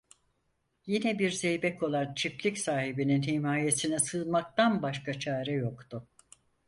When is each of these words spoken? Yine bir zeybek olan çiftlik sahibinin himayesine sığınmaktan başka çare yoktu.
Yine 0.85 1.19
bir 1.19 1.31
zeybek 1.31 1.83
olan 1.83 2.13
çiftlik 2.13 2.57
sahibinin 2.59 3.21
himayesine 3.21 3.99
sığınmaktan 3.99 4.81
başka 4.81 5.19
çare 5.19 5.51
yoktu. 5.51 6.07